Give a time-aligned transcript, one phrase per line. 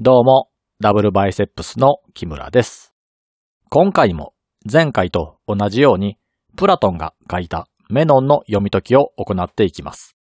[0.00, 0.48] どうも、
[0.80, 2.94] ダブルバイセップスの木村です。
[3.68, 4.32] 今回も
[4.64, 6.16] 前回と同じように
[6.56, 10.16] プラトンが書いたメノンの読み解きを行っていきます。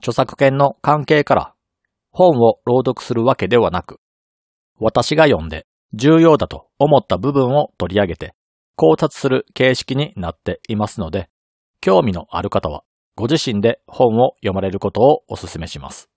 [0.00, 1.54] 著作権の関係から
[2.10, 4.00] 本を朗読するわけではなく、
[4.80, 8.34] 私が読んで重要だと思った部分を取り上げて
[8.74, 11.28] 考察する形式になっていますので、
[11.82, 12.84] 興味のある方は
[13.16, 16.11] ご自身で本を読まれることをお勧めします。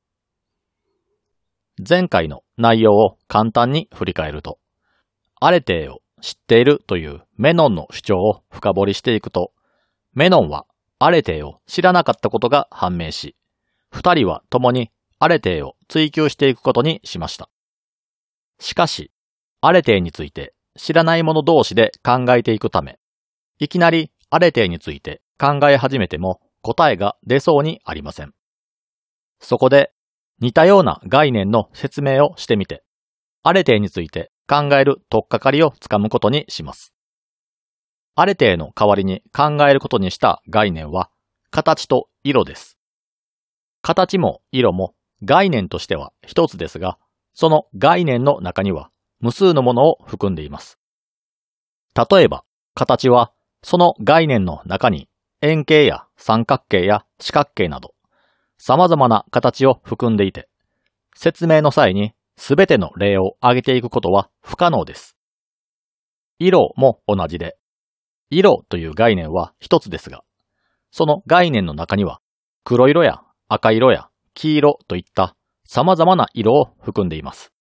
[1.77, 4.59] 前回の内容を簡単に振り返ると、
[5.41, 9.51] アレテーを知っているというメノンの主張を深掘りしていくと、
[10.13, 10.65] メノンは
[10.99, 13.35] アレテーを知らなかったことが判明し、
[13.91, 17.49] 二人は共にアレテーを追求していくことにしました。
[18.59, 19.11] しかし、
[19.61, 22.99] アレテーについて知らない者同士で考えていくため、
[23.59, 28.33] いきなりアレテーについて考え始めても答えが出そうにありません。
[29.39, 29.91] そこで
[30.39, 32.83] 似たような概念の説明をしてみて、
[33.43, 36.93] アレテーについて考える取っかかりをつかむことにします。
[38.15, 41.09] アレテーの代わりに考えることにした概念は、
[41.51, 42.77] 形と色です。
[43.81, 46.97] 形も色も概念としては一つですが、
[47.33, 48.89] その概念の中には
[49.19, 50.79] 無数のものを含んでいます。
[51.95, 53.31] 例えば、形は
[53.63, 55.09] その概念の中に
[55.41, 57.94] 円形や三角形や四角形など
[58.57, 60.49] 様々な形を含んでいて、
[61.15, 65.15] 説明の際にすべての例を挙げていくことは不可能です。
[66.39, 67.57] 色も同じで、
[68.29, 70.23] 色という概念は一つですが、
[70.91, 72.21] その概念の中には
[72.63, 77.51] 黒色や赤色や黄色といった様々な色を含んでいます。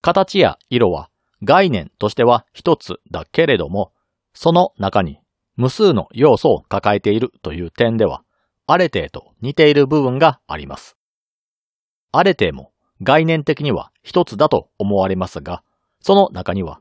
[0.00, 1.10] 形や色は
[1.44, 3.92] 概念としては一つだけれども、
[4.34, 5.20] その中に
[5.56, 8.22] 無数の要素を抱えているという点では、
[8.72, 10.96] アレテーと似ている部分があります。
[12.10, 15.62] アレテーも概念的には一つだと思われますが、
[16.00, 16.80] その中には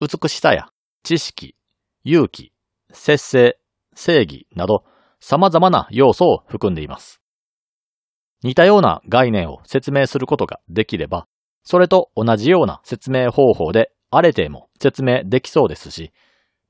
[0.00, 0.70] 美しさや
[1.04, 1.54] 知識、
[2.02, 2.52] 勇気、
[2.92, 3.58] 節制、
[3.94, 4.82] 正義など
[5.20, 7.20] 様々な要素を含んでいます。
[8.42, 11.28] 似たような概念を説明することができれば、
[11.62, 16.10] それと同じような説明方法でアレテーも説明できそうですし、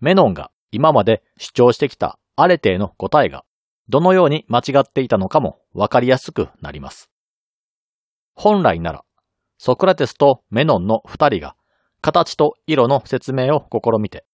[0.01, 3.47] メノンが今まで主張してきたアレテーの答えが
[3.89, 7.11] どのように間違っていたのかもわかりやすくなります。
[8.35, 9.05] 本来なら、
[9.59, 11.57] ソクラテスとメノンの二人が
[12.01, 14.25] 形と色の説明を試みて、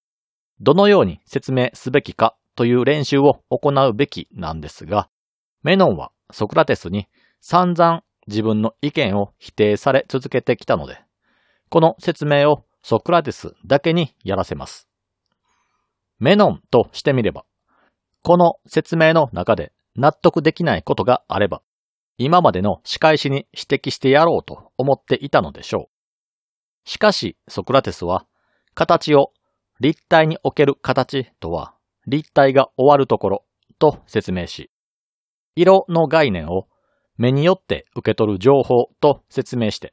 [0.61, 5.09] どのように説明すべきかという練習を行うべきなんですが、
[5.63, 7.09] メノンはソクラテスに
[7.41, 10.99] 散々自分の意見を否定され続けてきたので、
[11.71, 14.89] この説明をソクラテスだけにやらせます。
[16.19, 17.45] メノンとしてみれば、
[18.25, 21.61] この説明の中で納得できないことがあれば、
[22.17, 25.91] 今までの仕返しに指摘してやろうと思っていたのでしょ
[26.87, 26.89] う。
[26.89, 28.27] しかし、ソクラテスは、
[28.73, 29.33] 形を
[29.79, 31.75] 立体における形とは、
[32.07, 33.45] 立体が終わるところ
[33.79, 34.71] と説明し、
[35.55, 36.67] 色の概念を
[37.19, 39.93] 目によって受け取る情報と説明して、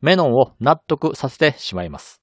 [0.00, 2.20] メノンを納得させてしまいます。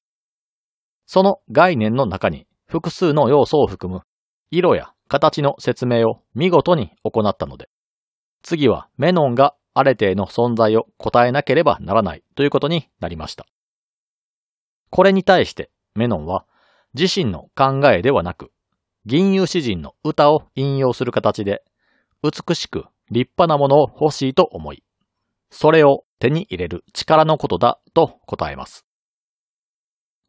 [1.06, 4.02] その概念の中に複数の要素を含む
[4.50, 7.68] 色や形の説明を見事に行ったので、
[8.42, 13.44] 次はメノンがアレテーの存在を答えなければならないということになりました。
[14.88, 16.46] これに対してメノンは
[16.94, 18.52] 自身の考えではなく、
[19.04, 21.64] 銀融詩人の歌を引用する形で、
[22.22, 24.84] 美しく立派なものを欲しいと思い、
[25.50, 28.86] それを手に入れる力のことだと答えます。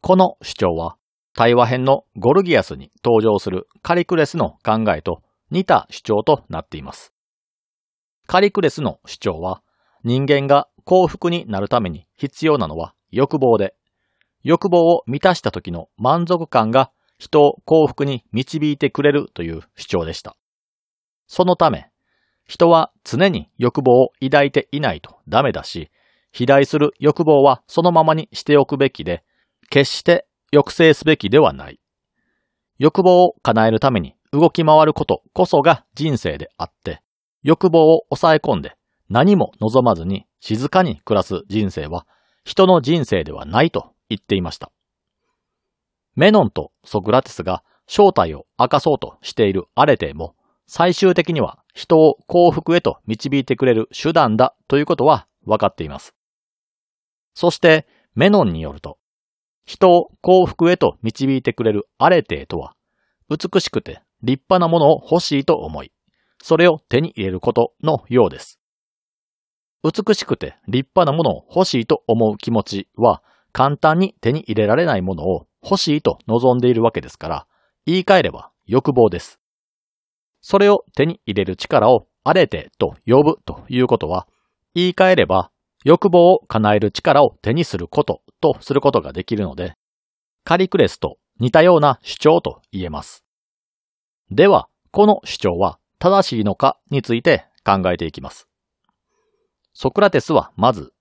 [0.01, 0.97] この主張は、
[1.33, 7.13] 対話編のゴルギアスに登場するカリクレスの考えと似た主張となっています。
[8.27, 9.61] カリクレスの主張は、
[10.03, 13.75] 人間が幸福になるために必要なのは欲望で、
[14.43, 20.35] 欲望を満たした時の満足感が人を幸福に導いてくれるという主張でした。
[21.27, 21.91] そのため、
[22.47, 25.91] 人は常に欲望を抱いていないとダメだし、
[26.31, 29.23] 肥大する欲望はそのままにしておくべきで、
[29.69, 31.79] 決して抑制すべきではない。
[32.77, 37.01] 欲望を叶えるために動き回ることこそが人生であって、
[37.43, 38.75] 欲望を抑え込んで
[39.09, 42.07] 何も望まずに静かに暮らす人生は
[42.43, 44.71] 人の人生ではないと言っていました。
[46.15, 56.13] メノンとソクラテスが正体を明かそうとしているアレテも最終的には人を幸福へと導いてくれる手段だということは分かっています。
[57.33, 58.97] そしてメノンによると
[59.65, 62.75] 人を幸福へと導いてくれるアレテとは
[63.29, 65.91] 美しくて立派なものを欲しいと思い
[66.41, 68.59] それを手に入れることのようです。
[69.83, 73.23] 美しくて立派なものを欲しいと思う気持ちは、
[73.53, 77.47] 簡単に手に入れられないものを欲しいと望んでいるわけですから、
[77.85, 79.39] 言い換えれば欲望です。
[80.41, 84.27] それを手に入れる力をあれてと呼ぶということは、
[84.73, 85.51] 言い換えれば
[85.83, 89.73] 欲望を叶える力を手にすることとすることができるので、
[90.43, 93.23] カリクレスと似たような主張と言えます。
[94.29, 98.47] では、この主張は正しいのかについて考えていきます。
[99.73, 100.93] ソクラテスはまず、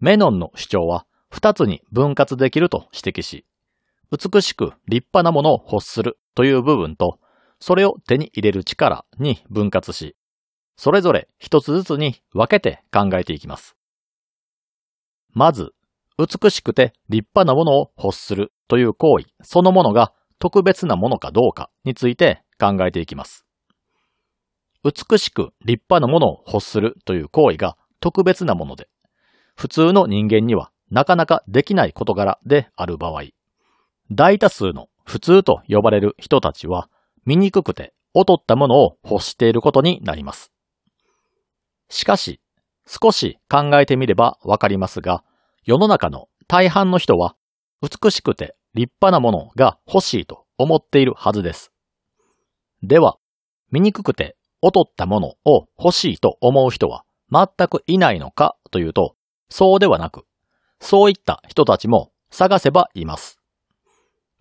[0.00, 3.44] メノンの主張は二つに分割できると指摘し、
[4.10, 7.18] 美しく立派なものを欲するという部分と、
[7.60, 10.16] それを手に入れる力に分割し、
[10.76, 13.76] それぞれ一つずつに分けて考えていきます。
[15.32, 15.72] まず、
[16.18, 23.44] 美しくて立派なものを欲するという行為そのものが特別なものかどうかについて考えていきます。
[24.84, 28.88] 美しく立派なものを欲するという行為が特別なもので、
[29.56, 33.22] 普通の人間にはなかなかできない事柄である場合、
[34.10, 36.90] 大多数の普通と呼ばれる人たちは
[37.24, 40.52] 醜くて劣ったものを欲していることになります。
[41.88, 42.40] しかし、
[42.86, 45.24] 少し考えてみればわかりますが、
[45.64, 47.36] 世の中の大半の人は
[47.80, 51.72] 美しくて立派なものが欲しいと思っているはずです。
[52.82, 53.16] では、
[53.70, 59.16] 醜くて劣ったものを欲しいと思う人は全くいないのかというと、
[59.48, 60.24] そうではなく、
[60.80, 63.38] そういった人たちも探せばいます。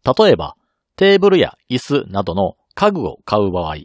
[0.04, 0.56] 例えば、
[0.96, 3.76] テーブルや椅子などの家具を買う場合、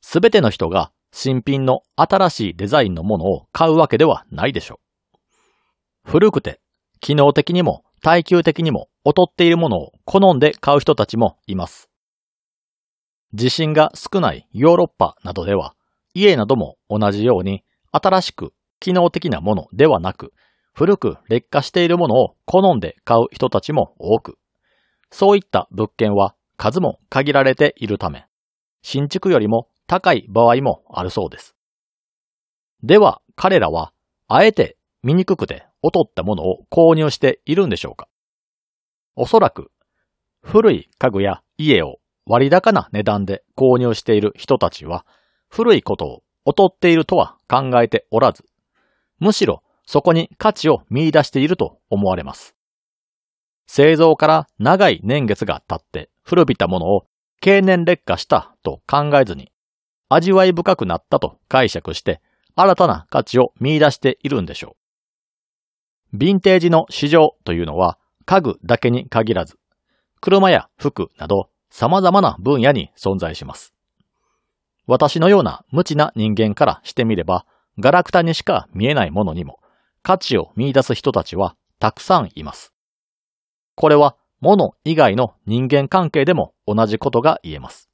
[0.00, 4.80] すべての人が新品の新しいデザインのものを買うわけではないでしょ
[6.04, 6.10] う。
[6.10, 6.60] 古くて、
[6.98, 11.88] 機能的にも耐久的にも劣っているものを好んで買う人たちもいます。
[13.32, 15.76] 地震が少ないヨーロッパなどでは、
[16.14, 17.62] 家なども同じように
[17.92, 20.32] 新しく機能的なものではなく、
[20.74, 24.36] 古く劣化しているものを好んで買う人たちも多く、
[25.12, 28.26] そういった物件は数も限られているため、
[28.82, 31.54] 新築よりも高い場合もあるそうです。
[32.82, 33.92] では彼らは、
[34.28, 38.08] あえて醜くて劣ったものを購入しているんでしょうか
[39.16, 39.70] おそらく、
[40.42, 45.04] 古い家具や家を割高な値段で購入している人たちは、
[45.48, 48.44] 古いことを劣っているとは考えておらず、
[49.18, 52.54] むしろそこに価値を見出していると思われます。
[53.66, 57.06] 製造から長い年月が経って古びたものを
[57.40, 59.50] 経年劣化したと考えずに
[60.08, 62.20] 味わい深くなったと解釈して
[62.56, 64.76] 新たな価値を見出しているんでしょ
[66.12, 66.16] う。
[66.16, 69.58] ヴィンテージの市場というのは家具だけに限らず、
[70.20, 73.74] 車や服など様々な分野に存在します。
[74.86, 77.46] 私のような無知な人間からしてみれば、
[77.78, 79.58] ガラクタにしか見えないものにも
[80.02, 82.72] 価値を見出す人たちはたくさんいます。
[83.74, 87.88] これは物以外の人間関係でも同じことが言えます。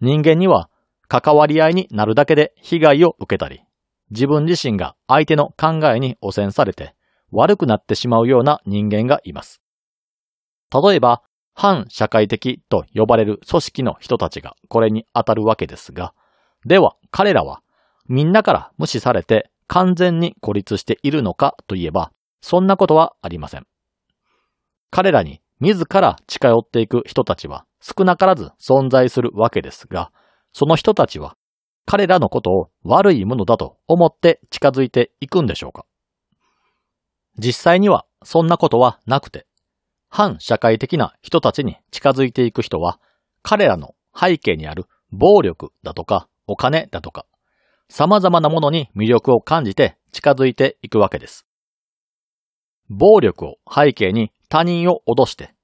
[0.00, 0.68] 人間には
[1.12, 3.60] 関わり合いになるだけで被害を受けたり、
[4.10, 6.94] 自分自身が相手の考えに汚染されて
[7.30, 9.60] 悪くなってしまうような人間がいます。
[10.72, 11.20] 例えば、
[11.52, 16.14] 反社会的と呼ばれる組織の人たちがこれに当たるわけですが、
[16.64, 17.60] では彼らは
[18.08, 22.10] みんなから無視されて完全に孤立しているのかといえば、
[22.40, 23.66] そんなことはありません。
[24.90, 30.10] 彼らに自ら近寄っていく人たちは少なからず存在するわけですが、
[30.52, 31.36] その人たちは
[31.86, 35.84] 彼らのことを悪いものだと思って近づいていくんでしょうか？
[37.38, 39.46] 実際にはそんなことはなくて、
[40.08, 43.00] 反社会的な人たちに近づいていく人は、
[43.42, 47.26] 彼らの背景にある暴力だとかお金だとか、
[47.88, 51.46] 様々なものに魅力を感じて近づいていくわけです。
[52.88, 55.54] 暴力を背景に他人を脅して、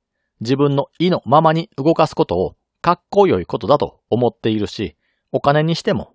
[0.40, 4.96] 自分の意のままに動かすことをかっこよいことだと思っているし、
[5.32, 6.14] お金にしても、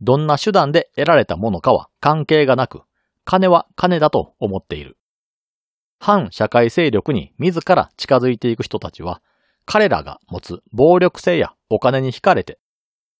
[0.00, 2.82] どんな手段で得られたものかは関係がなく、
[3.24, 4.96] 金は金だと思っている。
[5.98, 9.20] 反社会勢力に自ら近づいていく人たちは、
[9.64, 12.58] 彼らが持つ暴力性やお金に惹かれて、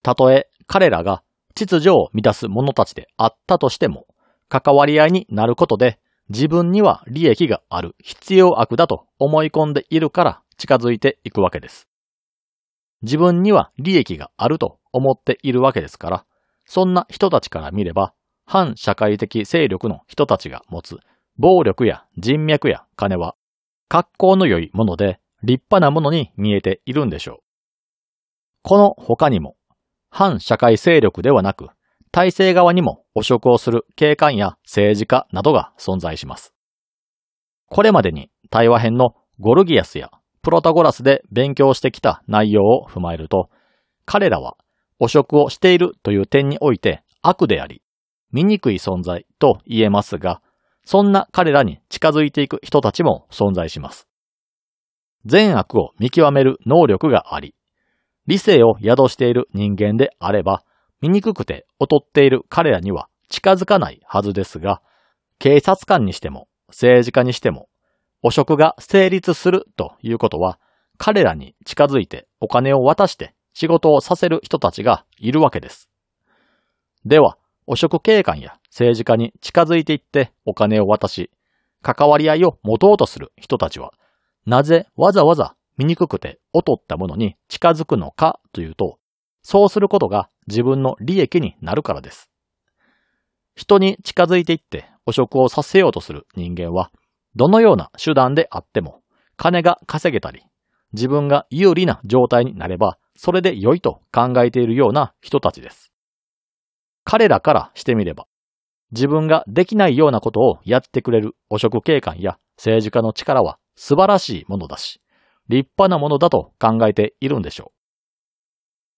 [0.03, 1.23] たとえ彼らが
[1.55, 4.07] 秩序を乱す者たちであったとしても、
[4.49, 11.89] 関わり合いになることで自分には利益がある必要悪だと思い込んでいるから近づいていくわけです。
[13.03, 16.25] 自分には利益があると思っているわけですから、
[16.65, 20.99] そんな人たちから見れば、反社会的勢力の人たちが持つ
[21.39, 23.35] 暴力や人脈や金は、
[23.89, 27.39] 格好の良いもので立派なものに見えているんでしょう。
[28.63, 29.57] この他にも、
[30.11, 31.69] 反社会勢力ではなく、
[32.11, 36.55] 体制側にも汚職をする警官や政治家などが存在します。
[37.67, 40.11] これまでに対話編のゴルギアスや
[40.47, 43.51] プロタゴラスで勉強してきた内容を踏まえると、
[44.05, 44.57] 彼らは
[45.01, 47.83] 汚職をしているという点において悪であり、
[48.31, 50.41] 醜い存在と言えますが、
[50.85, 54.07] そんな彼らに近づいていく人たちも存在します。
[55.25, 57.57] 善悪を見極める能力があり、
[58.29, 60.63] 理性を宿している人間であれば、
[61.01, 64.81] 醜くて劣っている彼らには近づかないはずですが、
[65.41, 67.67] 警察官にしても政治家にしても、
[68.23, 70.59] 汚職が成立するということは、
[70.99, 75.89] 彼らに近づいてお金を渡して仕事をさせる人たちがいるわけです。
[77.05, 81.31] では、汚職警官や政治家に近づいていってお金を渡し、
[81.83, 83.93] 関わり合いを持とうとする人たちは、
[84.45, 88.99] なぜわざわざ醜くて劣ったものに近づくのかというと、
[89.43, 92.31] そうすることが自分の利益になるからです。
[93.55, 96.91] 人に近づいていって汚職をさせようとする人間は、
[97.37, 99.03] どのような手段であっても、
[99.37, 100.43] 金が稼げたり、
[100.93, 105.93] 自分が有利な状態になれば、それで良いと考えているような人たちです。
[107.05, 108.27] 彼らからしてみれば、
[108.91, 115.03] 自分ができないようなことをやってくれる汚職警官や政治家の力は素晴らしいものだし、
[115.49, 117.77] 立派なものだと考えているんでしょう。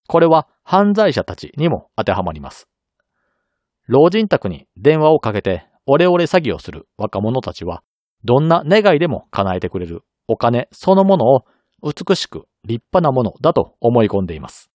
[0.06, 2.68] これは犯罪者たちにも当てはまります。
[3.86, 7.82] 老人宅に電話をかけてオレオレ詐欺をする若者たちは、
[8.24, 11.44] どんな願いでも叶えてくれるお金そのものを
[11.82, 14.70] 美しく立派なものだと思い込んでいます。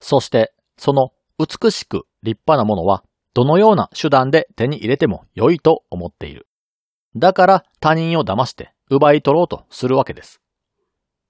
[0.00, 3.04] そして、その美しく立派なものは、
[3.34, 6.46] どのような手段で手に入れても良いと思っている。
[7.16, 10.40] だから他人を騙して奪い取ろうとするわけです。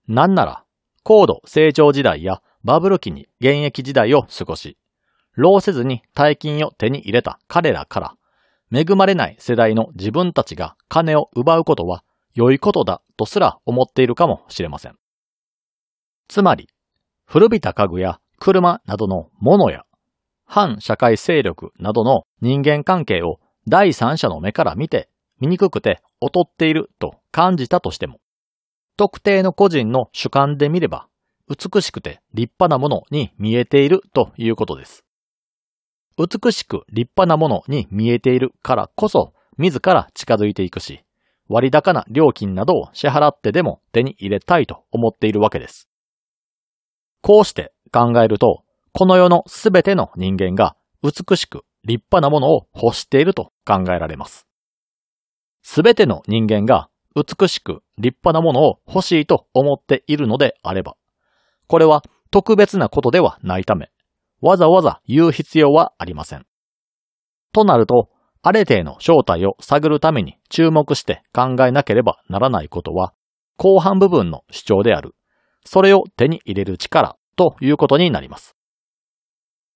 [0.08, 0.64] なんなら、
[1.02, 4.76] 高度成長時代やバブル期に現役時代を過ごし、
[5.32, 8.14] 労せずに大金を手に入れた彼らから、
[8.72, 14.96] 恵まれない世代の自分たちが金を奪うことは良いことだとすら思っているかもしれません。
[16.28, 16.68] つまり、
[17.26, 19.84] 古びた家具や車などのものや
[20.44, 25.08] 反社会勢力などの人間関係を第三者の目から見て
[25.40, 28.20] 醜くて劣っていると感じたとしても、
[28.96, 31.08] 特定の個人の主観で見れば
[31.48, 35.04] 美しくて立派なものに見えているということです。
[36.20, 41.02] 美しく立派なものに見えているからこそ、自ら近づいていくし、
[41.48, 45.88] 割高な料金などを支払ってでも手に入れたいと思っているわけです。
[47.22, 54.46] こうして考えると、この世のすべての人間が美しく立派なものを欲していると考えられます。
[55.62, 60.96] すべての人間が美しく立派なものを欲しいと思っているのであれば、
[61.66, 63.90] これは特別なことではないため、
[64.40, 66.46] わざわざ言う必要はありません。
[67.52, 68.08] となると、
[68.42, 73.12] アレテの正体を探るために注目して考えなければならないことは、
[73.56, 75.14] 後半部分の主張である、
[75.66, 78.56] それを手に入れる力ということになります。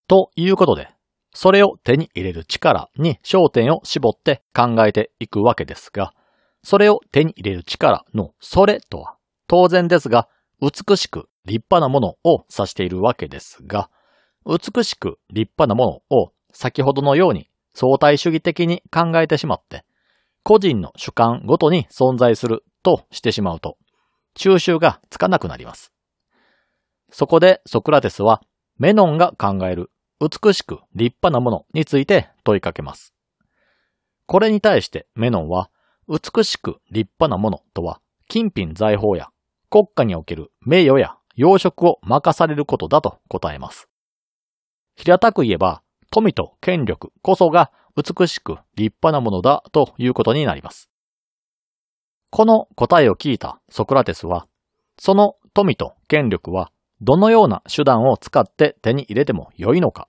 [0.09, 0.89] ということで、
[1.35, 6.15] それを手に入れる力に焦点を絞って考えていくわけですが、
[6.63, 9.17] それを手に入れる力のそれとは、
[9.47, 10.29] 当然ですが、
[10.63, 13.91] 美しく立派なものを指しているわけですが、
[14.47, 19.85] 美しく立派なものを先ほどのように相対主義的に考えてしまって、
[20.43, 23.79] 個人の主観ごとに存在するとしてしまうと、
[24.37, 25.93] 収集がつかなくなります。
[27.11, 28.43] そこでソクラテスは
[28.77, 33.15] メノンが考える美しく立派なものについて問いかけます。
[34.27, 35.71] これに対してメノンは
[36.09, 39.29] 美しく立派なものとは金品財宝や
[39.71, 43.89] 国家における名誉や養殖を任されることだと答えます。
[44.95, 50.91] 平たく言えば、富と権力こそが美しく立派なものだということになります。
[52.31, 54.47] この答えを聞いたソクラテスは、
[54.99, 56.71] その富と権力は
[57.01, 60.09] どのような手段を使って手に入れても良いのか、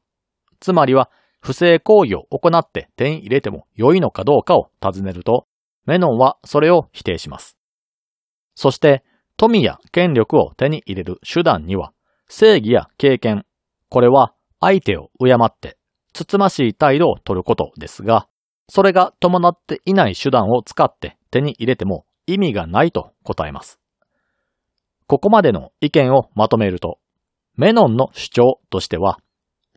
[0.59, 1.09] つまりは
[1.41, 5.47] 不正行為を行って手に入れても良いのかどうかを尋ねると、
[5.85, 7.57] メノンはそれを否定します。
[8.55, 9.03] そして、
[9.37, 11.91] 富や権力を手に入れる手段には、
[12.27, 13.45] 正義や経験、
[13.89, 14.33] これは
[14.65, 15.77] 相手を敬って、
[16.11, 18.27] つつましい態度を取ることですが、
[18.67, 23.79] それが伴っていない手段を使って手に入れても意味がないと答えます。
[25.05, 26.97] ここまでの意見をまとめると、
[27.55, 29.19] メノンの主張としては、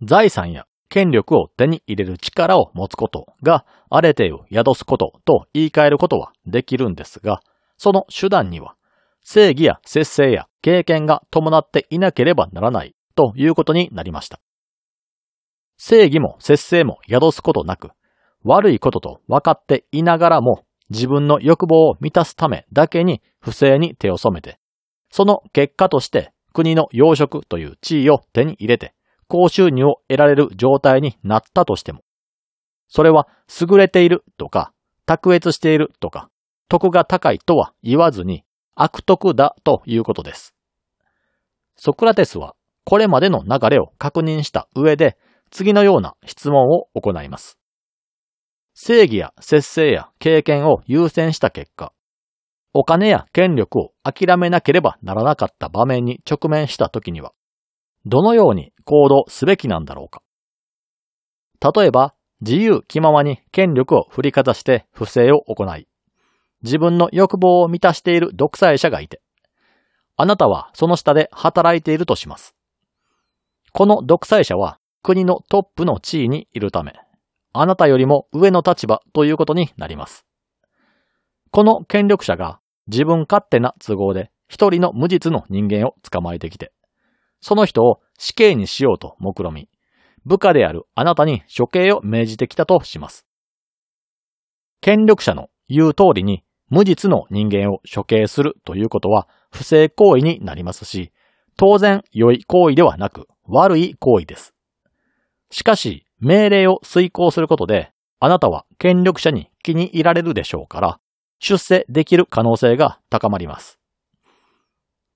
[0.00, 7.42] 財産や権力を手に入れる力を持つことがアレテを宿すことと言い換えることはできるんですが、
[7.76, 8.74] その手段には
[9.22, 14.40] 正義や節制や経験が伴っていなければならないということになりました。
[15.78, 17.90] 正義も節制も宿すことなく、
[18.44, 24.58] 悪いことと分かっていながらも自分の欲望を満たすためだけに不正に手を染めて、
[25.10, 28.92] その結果として国の養殖という地位を手に入れて、
[29.28, 32.02] 高収入を得られる状態になったとしても、
[32.88, 33.28] それは
[33.60, 34.72] 優れているとか、
[35.06, 36.28] 卓越しているとか、
[36.68, 38.44] 徳が高いとは言わずに
[38.74, 40.54] 悪徳だということです。
[41.76, 42.54] ソクラテスは
[42.84, 45.16] これまでの流れを確認した上で
[45.50, 47.58] 次のような質問を行います。
[48.74, 51.92] 正義や節制や経験を優先した結果、
[52.74, 57.32] お金や権力を諦めなければならなかった場面に直面した時には、
[58.06, 60.22] どのように行動すべきなんだろうか。
[61.74, 65.88] 例えば、自由気ままに権力を振りかざして不正を行い、
[66.62, 69.20] 自分の欲望を満たしている独裁者がいて、
[70.16, 72.54] あなたはその下で働いているとします。
[73.72, 76.94] この独裁者は国のトップの地位にいるため、
[77.52, 80.24] あなたよりも上の立場ということになります。
[81.50, 86.72] この権力者が自分勝手な都合で一人の無実の人間を捕まえてきて、
[87.40, 89.68] その人を死刑にしようと目論み、
[90.24, 93.26] 部下であるあなたに処刑を命じてきたとします。
[94.80, 101.12] 権力者の言う通りに無実の人間を処刑するということは不正行為になりますし、
[101.56, 104.54] 当然良い行為ではなく悪い行為です。
[105.50, 111.00] しかし、命令を遂行することで、あなたは権力者に気に入られるでしょうから、
[111.38, 113.78] 出世できる可能性が高まります。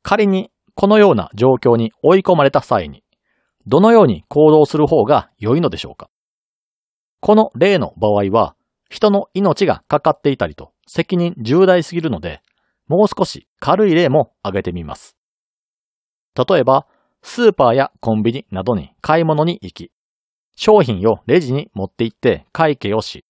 [0.03, 3.03] 仮にこのような状況に追い込まれた際に、
[3.67, 6.09] どのように行動する方が良いのでしょうか？
[7.21, 8.57] この例の場合は、
[8.89, 12.41] 人の命がかかっていたりと責任重大すぎるので、
[12.89, 15.17] もう少し軽い例も挙げてみます。
[16.37, 16.87] 例えば、
[17.23, 19.93] スーパーやコンビニなどに買い物に行き、
[20.55, 23.25] 商品をレジに持って行って会計をし、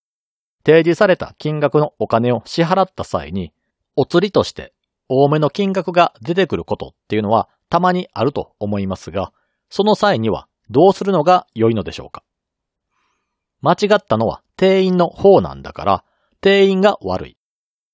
[0.64, 3.52] 提示された金額のお金を支払った際に、
[3.96, 4.72] お釣りとして
[5.08, 9.32] 多めの金額が出てくることっていうのはたまにあると思いますが、
[9.68, 12.22] その際にはどうするのが良いのでしょうか？
[13.60, 16.04] 間違ったのは店員の方なんだから、
[16.40, 17.36] 店員が悪い。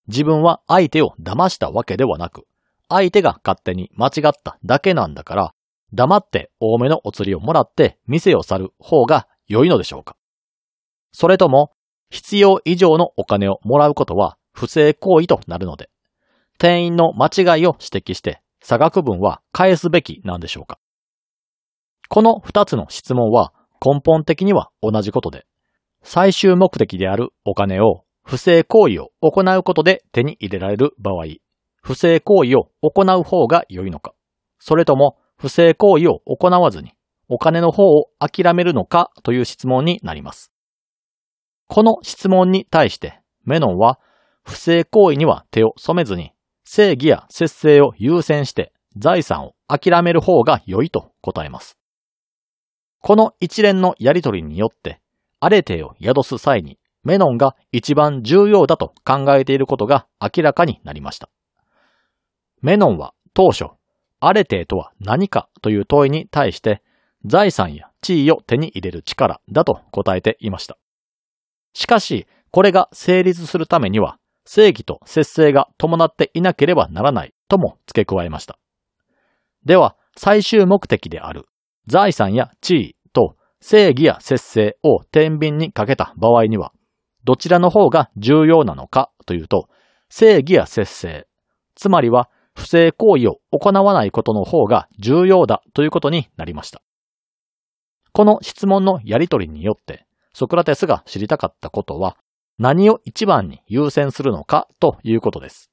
[0.06, 2.46] 自分は相手を騙したわけではなく、
[2.88, 5.54] 相手が勝手に間違っただけなんだから、
[5.92, 10.16] 黙って多めのお釣りをもらって店を去る方が良いのでしょうか。
[11.12, 11.72] それとも、
[12.10, 15.90] 必要以上のお金をもらうことは不正行為となるので、
[16.58, 20.78] 店員の間違いを指摘して差額分は返すべきなんでしょうか。
[22.08, 23.52] この二つの質問は
[23.84, 25.46] 根本的には同じことで、
[26.02, 31.24] 最終目的であるお金を不正行為を行うことで手に入れられる場合、
[31.82, 34.14] 不正行為を行う方が良いのか、
[34.58, 36.92] それとも不正行為を行わずに
[37.28, 40.52] お金の方を諦めるのかという質問になります。
[41.68, 44.00] この質問に対してメノンは
[44.42, 46.32] 不正行為には手を染めずに
[46.64, 51.78] 正義や節制を優先して財産を諦める方が良いと答えます。
[53.00, 55.00] この一連のやりとりによって
[55.38, 61.30] アレテを宿す際にメノンが一番重要だと考えていることが明らかになりました。
[62.60, 63.66] メノンは当初
[64.20, 66.82] アレテーとは何かという問いに対して、
[67.24, 70.78] 財産や地位を手に入れる力だと答えていました。
[71.72, 78.58] しかし、これが成立するためには、正義と節制が伴っていなければならないとも付け加えました。
[79.64, 81.46] では、最終目的である
[81.86, 86.72] 財産や地位と正義や節制を天秤にかけた場合には、
[87.24, 89.68] どちらの方が重要なのかというと、
[90.08, 91.26] 正義や節制、
[91.74, 96.82] つまりは不正行為を行わないことの方が重要だということになりました。
[98.12, 102.16] この質問のやりとりによって、ソクラテスが知りたかったことは、
[102.58, 105.70] 何を一番に優先するのかということです。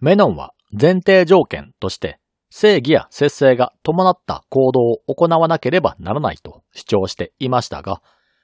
[0.00, 8.02] メノンは前提条件として、正義や節制が伴った行動を行わなければならないと主張していましたが、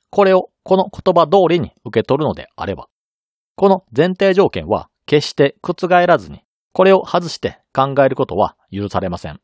[0.08, 2.88] これをこの言葉通りに受け取るのであれば、
[3.56, 6.40] この前提条件は決して覆らずに
[6.74, 9.40] これを外して考えることは許されません。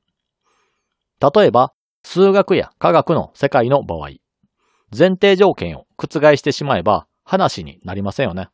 [1.20, 4.10] 例えば、数学や科学の世界の場合、
[4.96, 8.48] 前提条件を覆してしまえば話になりませんよね。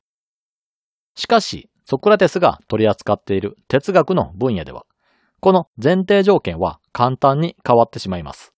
[1.15, 4.85] しかし、ソクラテスが取り扱っている哲学の分野では、
[5.41, 8.53] この前提条件は簡単に変わってしまいます。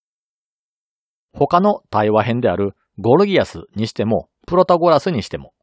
[1.31, 5.53] 他の対話編であるゴルギアスにしてもプロタゴラスにしても、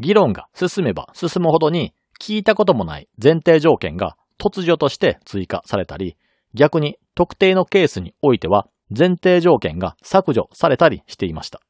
[0.00, 6.16] 議論が進めば進むほどに聞いたこともない前提条件が突如として追加されたり、
[6.54, 11.60] 逆に特定のケースにおいては前提条件が削除されたりしていました。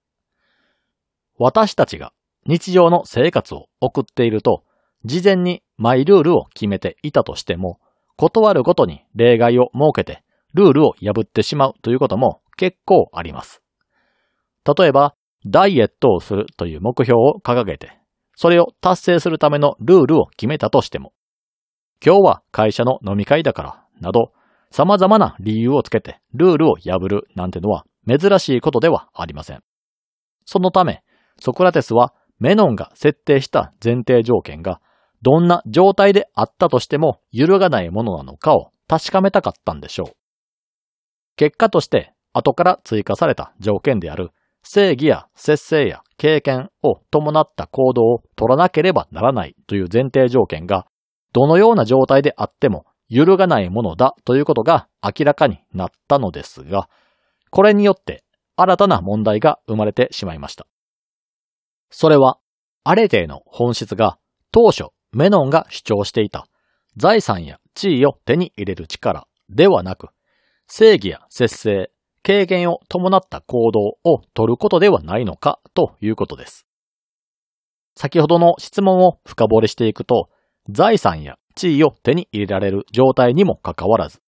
[1.38, 2.12] 私たちが
[2.44, 4.62] 日常の生活を送っていると、
[5.06, 7.80] 事前にマイルールを決めていたとしても、
[8.16, 13.62] 断るごとに例外を設けて、ルールを破ってしまうということも結構あります。
[14.66, 15.14] 例えば、
[15.46, 18.01] ダイエットをするという目標を掲げて、
[18.36, 21.12] それを達成するためのルールを決めたとしても、
[22.04, 24.32] 今日は会社の飲み会だから、など、
[24.70, 29.62] 様々な理由をつけてルールを破るなんてのは珍しいことではありません。
[30.46, 31.02] そのため、
[31.38, 34.80] ソクラテスはメノンが設定した前提条件が
[35.22, 40.16] どんな状態であったとしても揺るがないものなのかを確かめたかったんでしょう。
[41.36, 44.30] 結果として後から追加された条件である
[44.74, 50.86] 正義や節制や経験を伴った行動を取らなければならないという前提条件が
[51.34, 56.88] どのような状態であっても揺るがないものだということが明らかになったのですが、
[57.50, 58.24] これによって
[58.56, 60.66] 新たな問題が生まれてしまいました。
[61.90, 62.38] それは、
[62.82, 64.16] アレテの本質が
[64.52, 66.46] 当初メノンが主張していた
[66.96, 70.08] 財産や地位を手に入れる力ではなく、
[70.66, 71.91] 正義や節制、
[72.22, 76.66] 経験を伴った行動を取ることではないのかということです。
[77.96, 80.30] 先ほどの質問を深掘りしていくと、
[80.70, 84.20] 財産や地位を手に入れられる状態にもかかわらず、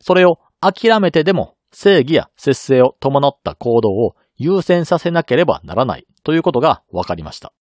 [0.00, 7.52] それを諦めてでも正義や節制を伴った行動を優先させなければならないということが分かりました。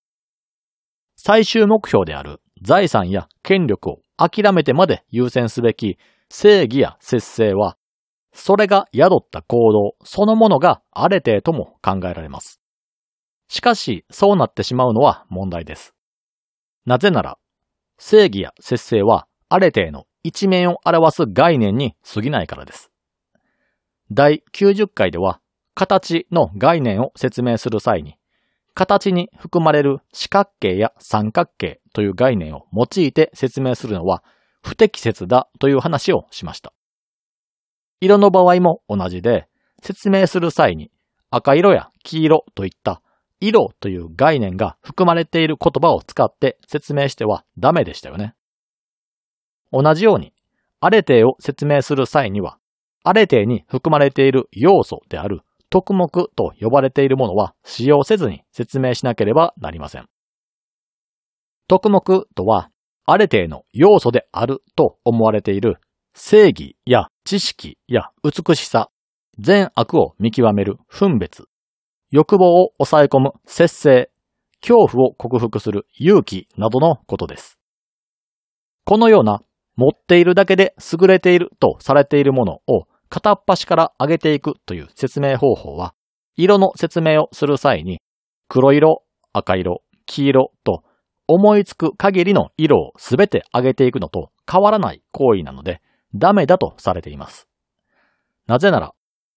[1.16, 5.98] 最終目標である財産や権力を諦めてまで優先すべき
[6.30, 7.77] 正義や節制は、
[8.40, 12.62] それが宿った行動そのものがあれてとも考えられます。
[13.48, 15.96] しかし、そうなってしまうのは問題です。
[16.86, 17.40] なぜなら、
[17.98, 22.92] 正義や節制はあれての一面を表す概念に過ぎないからです。
[24.12, 25.42] 第90回では、
[25.74, 28.18] 形の概念を説明する際に、
[28.76, 34.24] 形に含まれる四角形や三角形という概念を用いて説明するのは
[34.62, 36.72] 不適切だという話をしました。
[38.00, 39.48] 色の場合も同じで、
[39.82, 40.92] 説明する際に
[41.30, 43.02] 赤色や黄色といった
[43.40, 48.34] 色という概念が含まれている言葉を使って説明してはダメでしたよね。
[49.72, 50.34] 同じように、
[50.80, 52.58] アレテを説明する際には、
[53.04, 60.08] アレテに含まれている要素である特目と呼ばれているものは使用せずに説明しなければなりません。
[61.68, 62.70] 特目とは、
[63.06, 65.78] アレテの要素であると思われている
[66.20, 68.90] 正義や知識や美しさ、
[69.38, 71.46] 善悪を見極める分別、
[72.10, 74.10] 欲望を抑え込む節制、
[74.60, 77.60] 恐怖を克服する勇気などのことです。
[78.84, 79.44] このような
[79.76, 85.94] 持っているだけで優れているとされているものを片っ端から上げていくという説明方法は、
[86.36, 88.00] 色の説明をする際に、
[88.48, 89.04] 黒色、
[89.34, 90.84] 赤色、黄色と
[91.28, 95.80] 思いつく限りの色をすべて上げていくのと変わらない行為なので、
[96.16, 97.48] ダメだとされています。
[98.48, 98.94] なぜなら、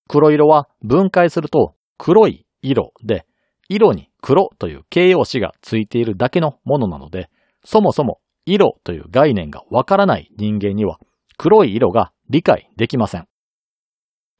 [0.09, 3.27] 黒色は分解すると黒い色で、
[3.69, 7.31] 色に黒という形容詞がついているだけのものなので、
[7.65, 10.99] そもそも色という概念がわからない人間には
[11.37, 13.27] 黒い色が理解できません。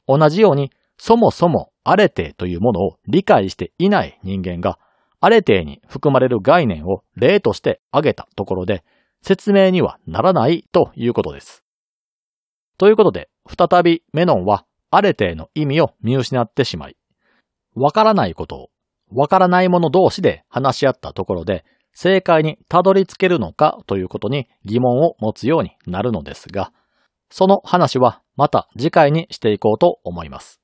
[0.07, 4.77] 同じように、そもそもアレテというものを理解していない人間が、
[5.19, 8.83] アレテに含まれる概念を例として挙げたところで、
[9.23, 11.63] 説明にはならないということです。
[12.81, 16.97] ということで、再びメノンはアレテの意味を見失ってしまい、
[17.75, 18.69] わからないことを、
[19.11, 21.63] わからない者同士で話し合ったところで、
[21.93, 26.73] 正解にたどり着けるのかということに疑問を持つようになるのですが、
[27.29, 30.59] その話はまた次回にしていこうと思います。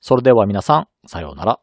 [0.00, 1.60] それでは皆さん、さようなら。